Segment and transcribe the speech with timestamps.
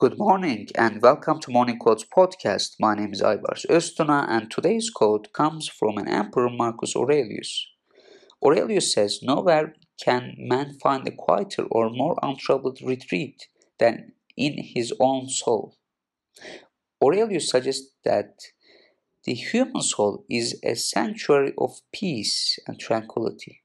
[0.00, 2.74] Good morning and welcome to Morning Quotes podcast.
[2.80, 7.64] My name is Aybars Öztuna and today's quote comes from an emperor Marcus Aurelius.
[8.44, 13.46] Aurelius says, Nowhere can man find a quieter or more untroubled retreat
[13.78, 15.76] than in his own soul.
[17.00, 18.34] Aurelius suggests that
[19.22, 23.62] the human soul is a sanctuary of peace and tranquility.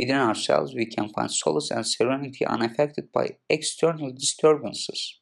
[0.00, 5.20] Within ourselves, we can find solace and serenity unaffected by external disturbances.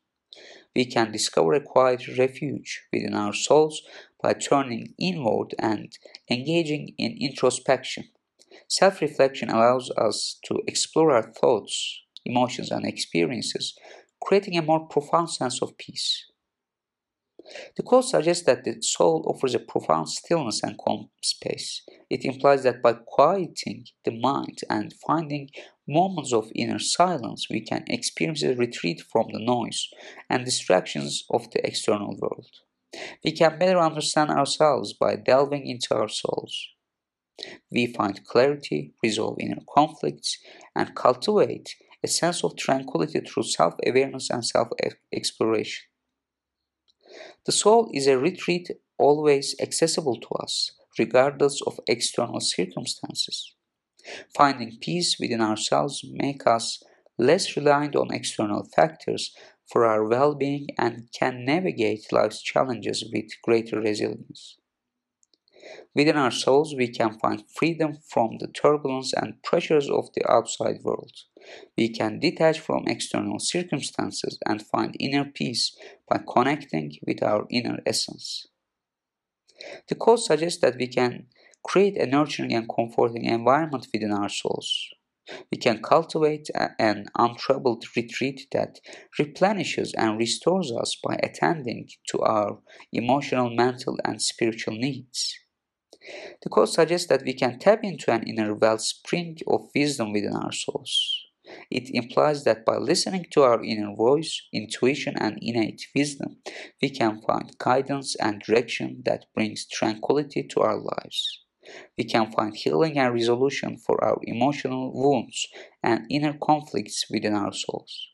[0.75, 3.83] We can discover a quiet refuge within our souls
[4.23, 5.93] by turning inward and
[6.31, 8.09] engaging in introspection.
[8.69, 13.75] Self reflection allows us to explore our thoughts, emotions, and experiences,
[14.23, 16.27] creating a more profound sense of peace.
[17.77, 21.83] The quote suggests that the soul offers a profound stillness and calm space.
[22.09, 25.51] It implies that by quieting the mind and finding
[25.87, 29.89] moments of inner silence, we can experience a retreat from the noise
[30.31, 32.51] and distractions of the external world.
[33.25, 36.69] We can better understand ourselves by delving into our souls.
[37.71, 40.39] We find clarity, resolve inner conflicts,
[40.77, 44.69] and cultivate a sense of tranquility through self awareness and self
[45.13, 45.89] exploration.
[47.47, 53.55] The soul is a retreat always accessible to us, regardless of external circumstances.
[54.35, 56.83] Finding peace within ourselves makes us
[57.19, 59.35] less reliant on external factors
[59.71, 64.59] for our well-being and can navigate life's challenges with greater resilience.
[65.95, 70.83] Within our souls, we can find freedom from the turbulence and pressures of the outside
[70.83, 71.13] world.
[71.77, 75.77] We can detach from external circumstances and find inner peace
[76.09, 78.47] by connecting with our inner essence.
[79.89, 81.27] The quote suggests that we can
[81.63, 84.89] create a nurturing and comforting environment within our souls.
[85.53, 88.81] We can cultivate an untroubled retreat that
[89.19, 92.59] replenishes and restores us by attending to our
[92.93, 95.39] emotional, mental, and spiritual needs.
[96.43, 100.53] The quote suggests that we can tap into an inner wellspring of wisdom within our
[100.53, 101.25] souls.
[101.71, 106.39] It implies that by listening to our inner voice, intuition, and innate wisdom,
[106.81, 111.41] we can find guidance and direction that brings tranquility to our lives.
[111.97, 115.47] We can find healing and resolution for our emotional wounds
[115.83, 118.12] and inner conflicts within our souls.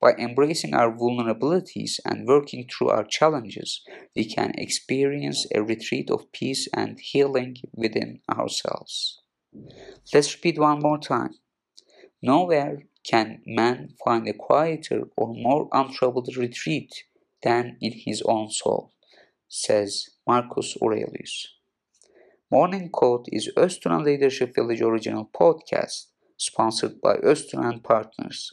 [0.00, 3.82] By embracing our vulnerabilities and working through our challenges,
[4.14, 9.20] we can experience a retreat of peace and healing within ourselves.
[10.14, 11.34] Let's repeat one more time.
[12.22, 17.04] Nowhere can man find a quieter or more untroubled retreat
[17.42, 18.92] than in his own soul,
[19.48, 21.54] says Marcus Aurelius.
[22.50, 26.06] Morning Quotes is Öztuna Leadership Village original podcast
[26.36, 28.52] sponsored by Öztuna Partners.